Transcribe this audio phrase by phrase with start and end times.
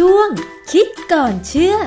[0.00, 0.28] ช่วง
[0.72, 1.82] คิดก่อนเชื่อเ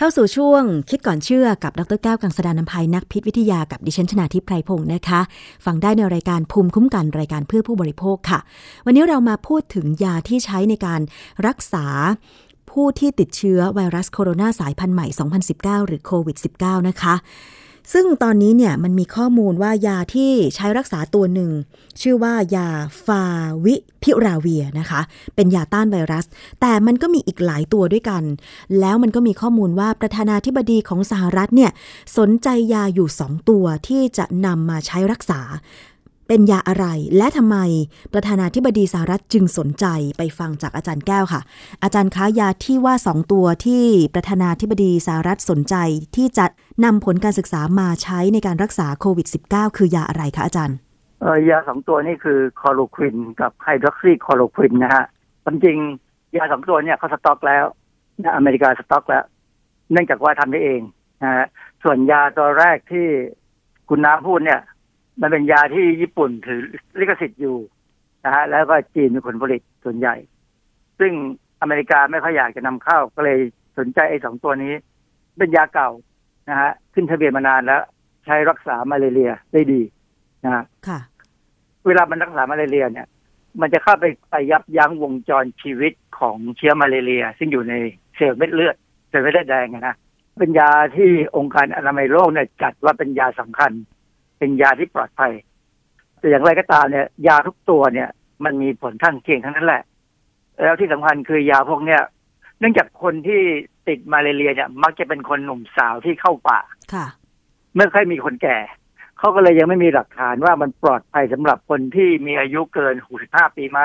[0.00, 5.20] ข้าสู่ช่วงคิดก่อนเชื่อกับดรแก้วกังสดานนภัยนักพิษวิทยากับดิฉันชนาทิพไพรพงศ์นะคะ
[5.64, 8.38] ฟังได้ในรายการภูมิคุ้มกันรายการเพื่อผู้บริโภคค่ะ
[8.86, 11.00] วันนี้เรามาพูดถึงยาที่ใช้ในการ
[11.46, 11.86] รักษา
[12.70, 15.06] ผู้ที่ติดเชื้อไวรัสโคโรนาสายพันธุ์ใหม่
[15.46, 17.14] 2019 หรือโควิด -19 นะคะ
[17.92, 21.50] ซึ่งตอนนี้เนี่ยมันมีข้อมูลว่ายาที่ใช้รักษาตัวหนึ่ง
[22.00, 22.68] ชื่อว่ายา
[23.04, 23.22] ฟา
[23.64, 25.00] วิพิราเวียนะคะ
[25.34, 26.24] เป็นยาต้านไวรัส
[26.60, 28.22] แต่มันก็มีอีกหลายตัวด้วยกัน
[28.80, 31.70] แล้วมันก็มีข้อมูลว่าประธานาธิบดีของสหรัฐเนี่ย
[32.18, 35.40] สนใจยาอยู่สองตัวที่จะนำมาใช้รักษา
[36.28, 36.86] เป็นยาอะไร
[37.16, 37.56] และทำไม
[38.12, 39.86] ประธานาธิบดีสหรัฐจึงสนใจ
[40.18, 41.40] ไปฟังจากอาจารย์แก้วค่ะ
[41.82, 45.74] อาจารย์คะยาที่ว่าสองตัวที่ประธานาธิบดีสหรัฐสนใจ
[46.16, 46.46] ที่จะ
[46.84, 50.76] นำผลการศึกษามาใช้ในการรักษาโควิด -19 คือยาอะไรคะอาจารย์
[51.20, 55.04] เออยาสองตัวนี่คือคลอโรควินกับไฮดรอกซีคลอโรควินนะฮะ
[55.46, 55.78] จริง
[56.36, 57.64] ยาสองตัวเนี่ยเขาสต็อกแล้ว
[58.22, 59.24] นะอเมริกาสต็อกแล้ว
[59.92, 60.80] เนื่องจากว่าทำได้เอง
[61.22, 61.46] นะฮะ
[61.82, 63.06] ส่วนยาตัวแรกที่
[63.88, 64.60] คุณน้ำพูดเนี่ย
[65.20, 66.62] มันเป็นยาที่ญี่ปุ่นถือ
[67.00, 67.56] ลิขสิทธิ์อยู่
[68.24, 70.14] นะฮะแล้วก็จีนเป็นคนผลิตส่วนใหญ่
[70.98, 71.12] ซึ่ง
[71.60, 73.38] อเมริกาไม่ค่อยอยากจะนำเข้าก็เลย
[73.78, 74.72] สนใจไอ้สองตัวนี้
[75.38, 75.90] เป็นยาเก่า
[76.48, 77.82] นะฮะขึ้นทะเบียนมานานแล้ว
[78.24, 79.82] ใช้รักษามาเลเรียได้ดี
[80.44, 80.98] นะฮะค่ะ
[81.86, 83.06] เวลามันรักษามาเลเรียเนี่ย
[83.60, 87.74] มันจะเข้าไปไปยับยั้งวงจรชีวิตของเชื้อมาเลเรีย ซึ่งอยู่ใน
[88.16, 88.76] เซลล์เม็ดเลือด
[89.08, 89.96] เซลล์เม็ดเลือดแดงอะนะ
[90.38, 93.72] เป็นยาที่องค์การอนามัยโลกเนี่ยจัดว่าเป็นยาสำคัญ
[94.42, 95.32] เป็นยาที่ปลอดภัย
[96.18, 98.08] แต่อย่างไรก็ตามเนี่ย ยาทุกตัวเนี่ย
[98.44, 99.82] มันมีผลข้างเคียงทั้งนั้นแหละ
[100.62, 102.00] แล้วที่สำคัญคือยาพวกเนี้ย
[102.58, 103.42] เนื่องจากคนที่
[103.88, 106.60] ติดมาเลเรียเนี่ย มักจะเป็นคนหนุ่มสาวที่เข้าป่า
[106.92, 107.06] ค่ะ
[107.76, 108.58] ไม่ค่อยมีคนแก่
[109.18, 112.94] เขาก็เลยยังไม่มีหลักฐานว่ามันปลอดภัยสำหรับคนที่มีอายุเกิน
[113.26, 113.80] 65 ปีไหม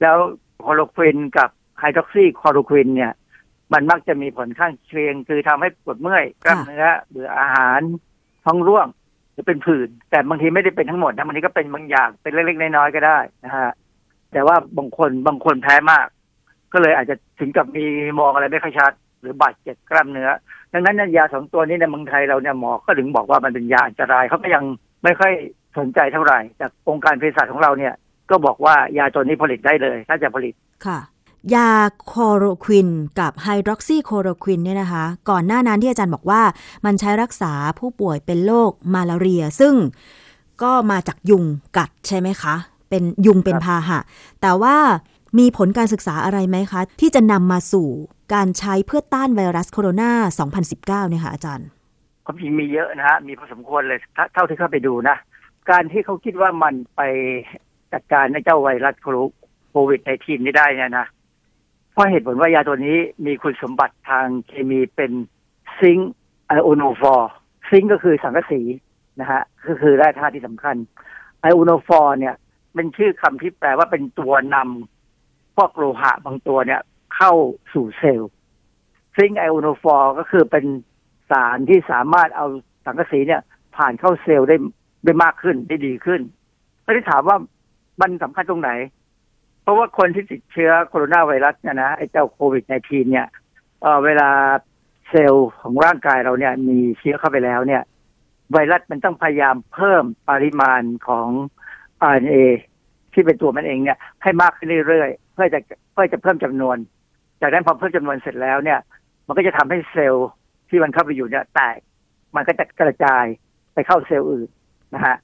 [0.00, 0.16] แล้ว
[0.64, 3.12] คลอโรควินกับไฮดรอกซีคลอโรควินเนี่ย
[3.72, 7.80] มันมักจะมีผลข้างเคียงคือทำให้ปวดเมื่อยกล้ามเนื้อเบื่ออาหาร
[8.44, 8.86] ท้องร่วง
[9.32, 13.72] หรือเป็นผื่นแต่บางทีไม่ได้เป็นทั้งหมดนะบางทีก็เป็นบางอย่างเป็นเล็กๆน้อยๆก็ได้นะฮะ
[14.32, 16.06] แต่ว่าบางคนบางคนแพ้มาก
[16.72, 17.84] ก็เลยอาจจะถึงกับมี
[18.20, 20.30] มองอะไรไม่ค่อยชัด หรือบาดเจ็บกล้ามเนื้อ
[20.72, 24.64] ดังนั้นยยาสองตัวนี้ในเมืองไทยเราเนี่ยหมอก็ถึงบอกว่ามันเป็นยาอันตรายเขาก็ยัง
[25.04, 25.32] ไม่ค่อย
[25.78, 27.94] สนใจเท่าไหร่แต่องค์การเภสัชของเราเนี่ย
[28.30, 30.54] ก็บอกว่ายาตัวนี้ผลิตได้เลย ถ้าจะผลิต
[30.86, 30.98] ค่ะ
[31.54, 31.70] ยา
[32.12, 32.88] คอโรควิน
[33.20, 36.42] กับไฮดรอกซีคอโรควินเนี่ยนะคะ ก่อนหน้านั้นที่อาจารย์บอกว่า
[36.84, 39.74] มันใช้รักษาผู้ป่วยเป็นโรคมาลาเรีย ซึ่ง
[40.62, 41.44] ก็มาจากยุง
[41.76, 42.54] กัดใช่ไหมคะ
[42.90, 43.98] เป็นยุงเป็นพาหะ
[44.40, 44.76] แต่ว่า
[45.38, 47.88] มีผลการศึกษาอะไรไหมคะ ที่จะนำมาสู่
[48.34, 50.10] การใช้เพื่อต้านไวรัสโคโรนา
[50.80, 51.66] 2019 เนี่ยค่ะอาจารย์
[52.24, 55.16] ความจริงมีเยอะนะฮะ มีพอสมควรเลยถ้าเท่าที่เข้าไปดูนะ
[55.70, 57.02] การที่เขาคิดว่ามันไป
[57.92, 58.94] จัดการในเจ้าไวรัส
[59.70, 61.06] โควิดในทีนี้ได้เนี่ยนะ
[61.92, 65.12] เพราะเหตุผลว่ายาตัวนี้มีคุณสมบัติทางเคมีเป็น
[65.78, 66.12] ซิงค์
[66.46, 67.30] ไอโอโนฟอร์
[67.70, 68.60] ซิงค์ก็คือสังกะสี
[69.20, 70.76] นะฮะก็คือแร่ธาตุที่สำคัญ
[71.40, 72.34] ไอโอโนฟอร์เนี่ย
[72.74, 76.80] เป็นชื่อคำที่แปลว่าเป็นตัวนำพวกโลหะบางตัวเนี่ย
[77.16, 77.32] เข้า
[77.72, 78.30] สู่เซลล์
[79.16, 80.64] ซิงค์ไอโอโนฟอร์ก็คือเป็น
[81.30, 82.46] สารที่สามารถเอา
[82.86, 83.42] สังกะสีเนี่ย
[83.76, 84.56] ผ่านเข้าเซลล์ได้
[85.04, 86.20] ได้มากขึ้นได้ดีขึ้น
[86.84, 87.36] ก็ได้ถามว่า
[88.00, 88.70] มันสำคัญตรงไหน
[89.62, 93.26] เพราะว่าคนที่ติดเชื้อโคโรนาไวรัสเนี่ยนะไอ้เจ้าโควิด -19 เนี่ย
[93.82, 94.30] เเวลา
[95.08, 97.82] เซลล์ของร่างกายเราเนี่ย มีเชื้อเข้าไปแล้วเนี่ย
[98.52, 101.28] ไวรัสมันต้องพยายามเพิ่มปริมาณของ
[102.12, 102.36] RNA
[103.12, 105.60] ที่เป็นตัวมันเองเนี่ย ให้มากขึ้นเรื่อยๆเพื่อจะ
[105.92, 106.76] เพื่อจะเพิ่มจำนวน
[107.40, 108.78] จากนั้นพอเพิ่มจำนวนเสร็จแล้วเนี่ย
[109.26, 110.28] มันก็จะทำให้เซลล์
[110.68, 111.78] ที่มันเข้าไปอยู่เนี่ยแตก
[112.36, 113.24] มันก็จะกระจาย
[113.74, 114.48] ไปเข้าเซลล์อื่น
[114.94, 115.16] นะฮะ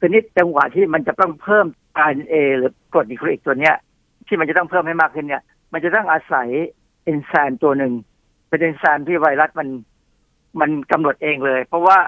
[0.00, 1.66] ค่ะทีนี้จังหวะที่มันจะต้องเพิ่ม
[2.10, 3.76] RNA หรือกรดนิโคลิกตัวเนี้ย
[4.26, 5.42] ที่มันจะต้องเพิ่มให้มากขึ้นเนี่ย
[5.72, 6.48] มันจะต้องอาศัย
[7.04, 7.92] เอนไซม์ตัวหนึ่ง
[8.48, 9.68] เป็นเอนไซม์ที่ไวรัสมัน
[10.60, 11.98] มันกำหนดเองเลย เพราะว่า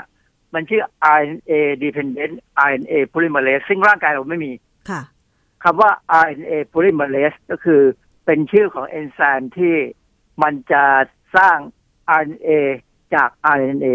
[0.55, 0.83] มันชื่อ
[1.21, 2.35] RNA dependent
[2.69, 4.53] RNA polymerase ซึ่งร่างกายเราไม่มี
[4.91, 5.03] ค่ะ
[5.65, 5.91] คำว่า
[6.25, 7.81] RNA polymerase ก็คือ
[8.25, 9.75] เป็นชื่อของเอนไซม์ที่
[10.43, 10.85] มันจะ
[11.37, 11.57] สร้าง
[12.21, 12.51] RNA
[13.15, 13.87] จาก RNA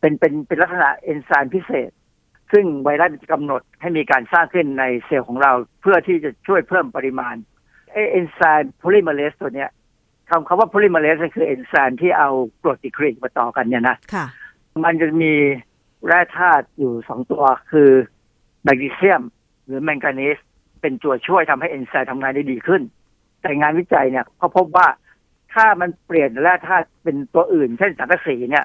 [0.00, 1.90] เป็นเป็นเป็นลักษณะเอนไซม์พิเศษ
[2.52, 7.34] ซึ่งไวรัสจะกำหนดให้มีการสร้างขึ้นในเซลล์ของเรา เพื่อที่จะช่วยเพิ่มปริมาณ
[7.92, 9.70] เอนไซม์โพลิเมอเรสตัวเนี้ย
[10.28, 12.30] คำคำว่าโพลิเมอเรสคือเอนไซม์ที่เอา
[12.62, 14.26] กรดนิวคลีอิกมาต่อกันเนี่ยนะค่ะ
[14.84, 15.32] มันจะมี
[16.06, 17.90] แร่ธาตุอยู่สองตัวคือ
[18.64, 19.22] แมกนีเซียม
[19.66, 20.38] หรือแมงกานีส
[20.80, 22.82] เป็นตัวช่วยทำให้เอนไซม์ทำงานได้ดีขึ้น
[23.42, 24.86] แต่งานวิจัยเนี่ยเขาพบว่า
[25.54, 28.64] ถ้ามันเปลี่ยนแร่ธาตุเป็นตัวอื่น เช่นสังกะสีเนี่ย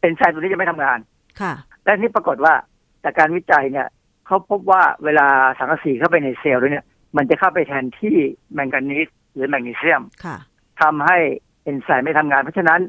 [0.00, 0.98] เอนไซม์ตัวนี้จะไม่ทำงาน
[1.40, 1.52] ค่ะ
[1.84, 2.77] และนี่ปรากฏว่าแต่
[3.08, 3.88] จากการวิจัยเนี่ย
[4.26, 5.28] เขาพบว่าเวลา
[5.58, 8.16] สังกะสีเข้าไปในเซลล์แล้วเนี่ย มันจะเข้าไปแทนที่
[8.54, 10.36] แมงกานีสหรือแมกนีเซียมค่ะ
[10.80, 11.18] ทำให้
[11.64, 12.80] เอนไซม์ไม่ทำงาน เพราะฉะนั้น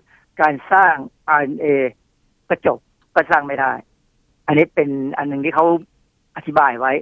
[0.41, 0.93] การสร้าง
[1.39, 1.65] RNA
[2.49, 2.79] กระจก
[3.15, 3.73] ก็สร้างไม่ได้
[4.47, 5.65] อันนี้เป็นอันหนึ่งที่เขา
[6.35, 6.93] อธิบายไว้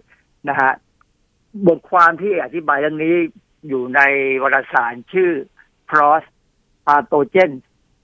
[0.49, 0.71] นะฮะ
[1.67, 3.15] บทความที่อธิบายเรื่องนี้
[3.67, 4.01] อยู่ใน
[4.43, 5.31] วารสารชื่อ
[5.89, 6.23] PROS
[6.85, 7.51] Pathogen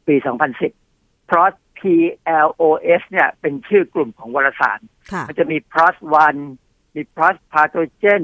[0.07, 0.15] ปี
[0.51, 0.82] 2010
[1.33, 1.81] PROS P
[2.47, 2.63] L O
[2.99, 4.79] S เนี่ยเป็นชื่อกลุ่มของวารสาร
[5.11, 5.95] ค่ะมันจะมี PROS
[6.45, 8.23] 1มี PROS Pathogen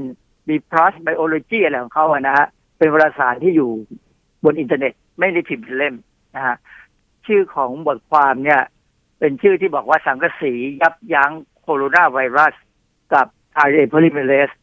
[0.49, 2.47] มี PROS Biology อะไรของเขาอะนะฮะ
[2.77, 3.71] เป็นวารสารที่อยู่
[4.43, 5.95] บนอินเทอร์เน็ต ไม่ได้พิมพ์เป็นเล่ม
[6.35, 6.55] นะฮะ
[7.27, 8.61] ชื่อของบทความเนี่ย
[9.19, 12.53] เป็นชื่อที่บอกว่าสังกะสียับยั้งโคโรนาไวรัส
[13.13, 13.27] กับ
[13.65, 14.53] RNA polymerase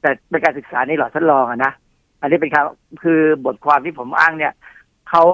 [0.00, 1.72] แต่เป็นการศึกษาในหลอดทดลองอะนะ
[2.20, 4.52] อันนี้เป็นคำคือบทความที่ผมอ้างเนี่ย
[5.08, 5.24] เขา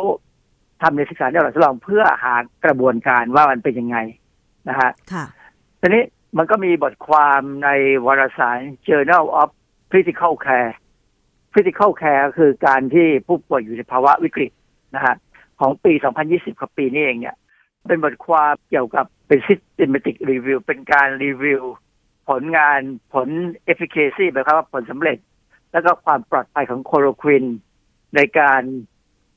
[0.83, 2.35] ทำในศึกษาในหลอดทดลองเพื่อหา
[2.65, 3.97] กระบวนการว่ามันเป็นยังไง
[4.69, 5.25] นะฮะค่ะ
[5.81, 6.05] ทีนี้
[6.39, 7.69] มันก็มีบทความใน
[8.07, 8.59] วารสาร
[8.89, 9.49] Journal of
[9.91, 10.73] Critical Care
[11.53, 14.51] Critical Care คือการที่ผู้ป่วยอยู่ในภาวะวิกฤต
[14.95, 15.15] นะฮะ
[15.61, 15.93] ของปี
[16.27, 17.37] 2020ครับปีนี้เองเนี่ย
[17.89, 21.63] เป็นบทความเกี่ยวกับเป็น systematic review เป็นการรีวิว
[22.29, 22.81] ผลงาน
[23.15, 23.29] ผล
[23.73, 25.19] efficacy หมายความว่าผลสำเร็จ
[25.73, 27.45] แล้วก็ความปลอดภัยของโคโรควิน
[28.17, 28.63] ในการ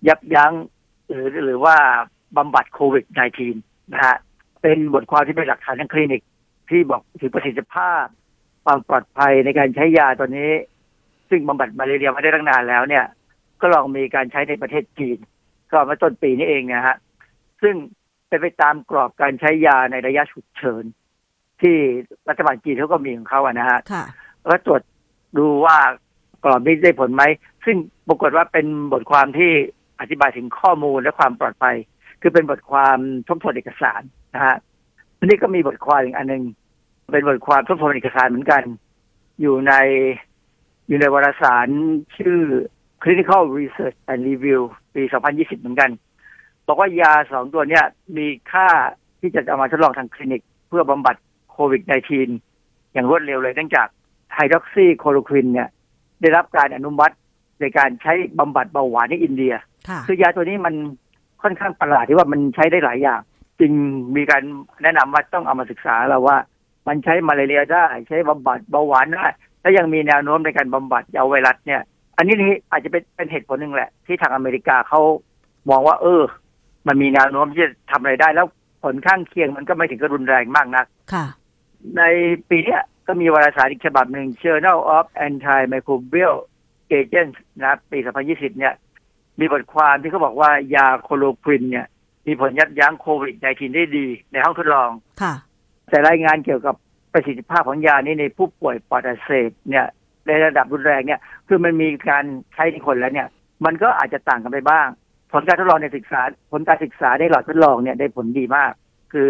[0.08, 0.54] ยับยั้ง
[1.10, 1.76] หรือหรือว่า
[2.38, 3.06] บำบัดโควิด
[3.50, 4.16] -19 นะฮะ
[4.62, 6.22] เป็นบทความที่เป็นหลักฐานทางคลินิก
[6.70, 8.06] ที่บอกถึงประสิทธิภาพ
[8.66, 10.52] ความปลอดภัยในการใช้ยาตัวนี้
[11.30, 13.06] ซึ่งบำบัดมาเรียมาได้ตั้งนานแล้วเนี่ย
[13.62, 15.18] ก็ลองมีการใช้ในประเทศจีน
[15.72, 16.96] ก็มาต้นปีนี้เองนะฮะ
[17.62, 17.76] ซึ่ง
[18.28, 20.84] เป็นไปตามกรอบการใช้ยาในระยะฉุกเฉิน
[21.62, 21.78] ที่
[22.30, 24.06] รัฐบาลจีนเขาก็มีของเขาอะนะฮะค่ะ
[24.48, 24.82] แล้วตรวจ
[25.38, 25.78] ดูว่า
[26.44, 27.24] กรอบนี้ได้ผลไหม
[27.66, 27.78] ซึ่ง
[28.08, 29.52] ปรากฏว่าเป็นบทความที่
[30.00, 31.76] อธิบายถึงข้อมูลและความปลอดภัย
[32.22, 32.98] คือเป็นบทความ
[33.28, 34.02] ทบทวนเอกสาร
[34.36, 34.56] นะฮะ
[35.26, 36.44] นี้ก็มีบทความอีกอันหนึ่ง
[37.12, 38.64] เป็นบทความทบทวนเอกสารเหมือนกัน
[39.42, 39.74] อยู่ใน
[40.88, 41.68] อยู่ในวารสาร
[42.18, 42.40] ชื่อ
[43.04, 44.62] Clinical Research and Review
[44.96, 45.04] ปี
[45.34, 45.90] 2020 เหมือนกัน
[46.68, 47.86] บอกว่ายาสองตัวเนี้ย
[48.18, 48.68] มีค่า
[49.20, 51.16] ที่จะเอามาทดลองทางคลินิก เพื่อบำบัด
[51.52, 51.82] โควิด
[52.38, 53.88] -19 อย่างรวดเร็วเลยเนื่องจาก
[54.34, 55.70] ไฮดรอกซีโคโรควินเนี่ย
[56.22, 57.16] ได้รับการอนุมัติ
[57.60, 59.54] ในการใช้บำบัดเบาหวานในอินเดีย
[59.90, 60.76] ค่ะคือยาตัวนี้มัน
[61.44, 63.22] ค่อนข้างประหลาดที่ว่ามันใช้ได้หลายอย่าง
[63.60, 63.72] จึง
[64.16, 64.44] มีการ
[64.84, 66.38] แนะนำว่าต้องเอามาศึกษาแล้วว่า
[66.88, 69.26] มันใช้มาลาเรียได้ ใช้บำบัดเบาหวานได้
[69.62, 71.82] และยังมีแนวโน้มในการบำบัดยาไวรัสเนี่ย
[72.18, 75.02] อันนี้นี่อาจจะเป็นเป็นเหตุผลหนึ่งแหละ ที่ทางอเมริกาเขา
[75.70, 76.22] มองว่า เออ
[76.88, 78.48] มันมีแนวโน้มที่จะทำอะไรได้แล้ว
[78.84, 81.26] ผลข้างเคียงมันก็ไม่ถึงกับรุนแรงมากนัก ค่ะ
[81.98, 82.04] ใน
[82.50, 86.36] ปีเนี้ยก็มีวารสารอีกฉบับหนึ่ง Journal of Antimicrobial
[87.00, 87.98] Agents นะ ปี
[88.30, 88.74] 2020 เนี่ย
[89.40, 91.88] มีบทความที่เขาบอกว่ายาโคโลควินเนี่ย
[92.28, 94.90] มีผลยับยั้งโควิด -19 ได้ดี ในห้องทดลอง
[95.22, 95.34] ค่ะ
[95.90, 96.76] แต่รายงานเกี่ยวกับ
[97.14, 99.86] ประสิทธิภาพของยานี้ในผู้ป่วยปอดอักเสบเนี่ย
[100.28, 103.28] ในระดับรุนแรงเนี่ย คือมันมีการใช้ในคนแล้วเนี่ย
[103.66, 104.88] มันก็อาจจะต่างกันไปบ้าง
[105.32, 106.22] ผลการทดลองในศึกษา
[106.52, 108.72] ผลการศึกษาในหลอดทดลองเนี่ยได้ผลดีมาก
[109.14, 109.30] คือ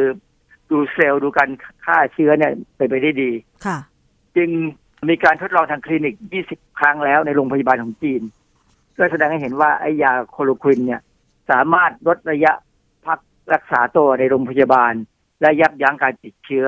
[0.70, 1.50] ดูเซลล์ดูการ
[1.86, 3.32] ฆ่าเชื้อเนี่ยเป็นไปได้ดี
[3.66, 3.78] ค่ะ
[4.36, 4.50] จึง
[5.10, 6.16] มีการทดลองทางคลินิก
[6.48, 8.22] 20 ครั้งแล้วในโรงพยาบาลของจีน
[8.98, 11.02] ก็แสดงให้เห็นว่าไอ้ยาโคโลควินเนี่ย
[11.52, 12.52] สามารถลดระยะ
[13.06, 13.20] พัก
[13.54, 14.94] รักษาตัวในโรงพยาบาล
[15.42, 16.68] และยับยั้งการติดเชื้อ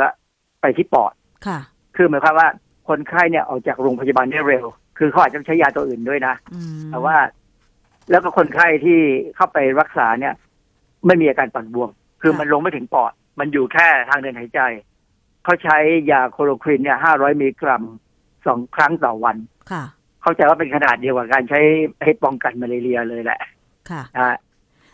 [0.61, 1.13] ไปที่ปอด
[1.47, 1.59] ค่ะ
[1.95, 2.49] คือหมายความว่า
[2.89, 4.65] คนไข้เนี่ยออกจากโรงพยาบาลได้เร็ว
[4.97, 7.17] คือเขาอาจจะใช้ยาตัวอื่นด้วยนะอืมแต่ว่า
[8.09, 8.99] แล้วก็คนไข้ที่
[9.35, 10.33] เข้าไปรักษาเนี่ย
[11.05, 11.89] ไม่มีอาการปอดบวม
[12.21, 14.59] คือมันลงไม่ถึงปอด มันอยู่แค่ทางเดินหายใจ
[15.43, 15.77] เขาใช้
[16.11, 17.83] ยา chloroquine เนี่ย500มิลลิกรัม
[18.47, 19.37] สองครั้งต่อวัน
[19.71, 19.83] ค่ะ
[20.27, 21.59] เข้าใจว่าเป็นขนาดเดียวกับการใช้
[22.03, 23.39] ให้ป้องกันมาลาเรียเลยแหละ
[23.89, 24.37] ค่ะนะฮะ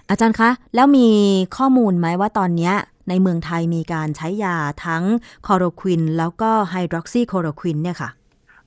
[0.09, 1.09] อาจารย์คะ แล้วมี
[1.57, 2.73] ข้อมูลไหมว่าตอนเนี้ย
[3.09, 5.03] ในเมืองไทยมีการใช้ยาทั้ง
[5.45, 8.09] chloroquine แล้วก็ hydroxychloroquine เนี่ยค่ะ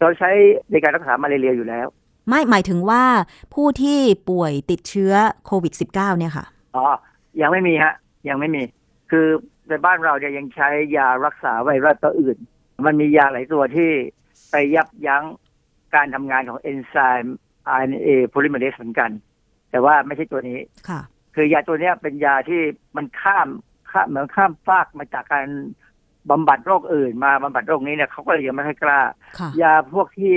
[0.00, 0.30] เราใช้
[0.70, 1.86] ในการรักษามาลาเรียอยู่แล้ว
[2.28, 3.04] ไม่หมายถึงว่า
[3.54, 3.98] ผู้ที่
[4.30, 5.12] ป่วยติดเชื้อ
[5.46, 6.44] โควิด -19 เนี่ยค่ะ
[6.76, 6.84] อ๋อ
[7.40, 7.94] ยังไม่มีฮะ
[8.28, 8.62] ยังไม่มี
[9.10, 9.26] คือ
[9.68, 12.36] ในบ้านเราเนี่ยยังใช้ยารักษาไวรัสตัวอื่น
[12.86, 13.90] มันมียาหลายตัวที่
[14.50, 15.24] ไปยับยั้ง
[15.94, 17.36] การทำงานของเอนไซม์
[17.78, 19.10] RNA polymerase เหมือนกัน
[19.70, 21.00] แต่ว่าไม่ใช่ตัวนี้ค่ะ
[21.34, 22.60] คือยาตัวเนี้ยเป็นยาที่
[22.96, 23.48] มันข้าม
[23.90, 25.46] ข้ามเหมือนข้ามฟากมาจากการ
[26.30, 29.00] บำบัดโรคอื่นมาบำบัดโรคนี้เนี่ยเขาก็เลยยังไม่ค่อยกล้า
[29.38, 30.34] ค่ะยาพวกที่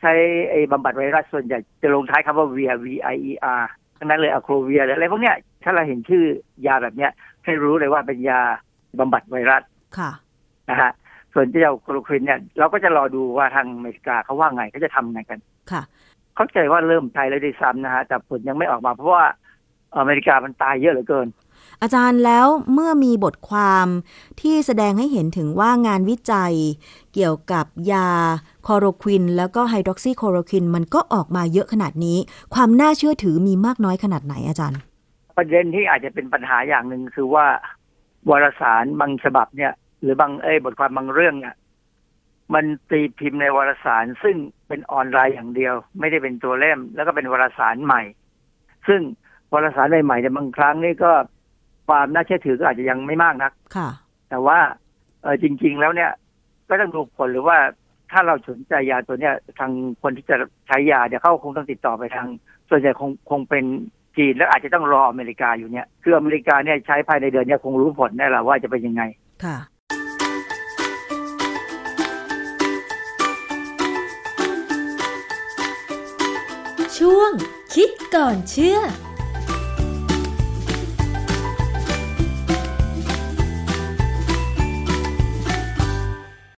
[0.00, 0.12] ใช้
[0.50, 3.62] ไอ้บำบัดไวรัสส่วนใหญ่จะลงท้ายคำว่า via v i e r
[3.98, 6.24] ทั้งนั้นเลยอะโครเวียหรืออะไรพวกเนี้ยถ้าเราเห็นชื่อ
[6.66, 7.10] ยาแบบเนี้ย
[7.44, 8.40] ให้รู้เลยว่าเป็นยา
[8.98, 9.62] บำบัดไวรัส
[9.98, 10.10] ค่ะ
[10.70, 10.90] นะฮะ
[11.38, 15.38] ส่วนเจ้าโคโลควินเนี่ยเราก็จะรอดูว่าทางอเมริกาเขาว่าไงเขาจะทำไงกัน
[15.70, 15.82] ค่ะ
[16.36, 19.24] เข้าใจว่าเริ่มใช้แล้วด้วยซ้ำนะฮะแต่ผลยังไม่ออกมาเพราะว่า
[19.98, 21.26] อเมริกามันตายเยอะเหลือเกิน
[21.82, 23.86] อาจารย์แล้วเมื่อมีบทความ
[24.40, 26.54] ที่แสดงให้เห็นถึงว่างานวิจัย
[27.14, 28.08] เกี่ยวกับยา
[28.66, 32.18] คอโรควิน แล้วก็ไฮดรอกซีโคโรควิน มันก็ออกมาเยอะขนาดนี้
[32.54, 34.80] ความน่าเชื่อถือมีมากน้อยขนาดไหนอาจารย์
[35.36, 37.46] ประเด็นที่อาจจะเป็นปัญหาอย่างหนึ่งคือว่า
[38.30, 41.56] วารสารบางฉบับเนี่ยห รือบางเอ้ยบทความบางเรื่องเนี่ย
[42.54, 44.36] มันตีพิมพ์ในวารสาร ซึ่ง
[44.68, 48.02] เป็นออนไลน์อย่างเดียว ไม่ได้เป็นตัวเล่ม แล้วก็เป็นวารสารใหม่
[48.88, 49.00] ซึ่ง
[49.52, 51.12] วารสารใหม่ๆเนี่ยบางครั้งนี่ก็
[51.88, 53.88] ความน่าเชื่อถือก็อาจจะยังไม่มากนักค่ะ
[54.30, 54.58] แต่ว่า
[55.22, 56.10] เออจริง ๆ แล้วเนี่ย
[56.68, 57.58] ก็ต้องดูผลหรือว่า
[58.12, 59.72] ถ้าเราสนใจยาตัวเนี้ยทาง
[60.02, 60.36] คนที่จะ
[60.66, 62.28] ใช้ยาเดี๋ยวเขาคงต้องติดต่อไปทาง
[62.68, 63.64] ส่วนใหญ่คงคงเป็น
[64.16, 69.02] จีนแล้วอาจจะต้องรออเมริกาอยู่เนี่ย คืออเมริกาเนี่ยใช้ภายในเดือนเนี้คงรู้ผลแน่ละว่าจะเป็นยังไง
[69.44, 69.56] ค่ะ
[77.74, 78.78] คิดก่อนเชื่อ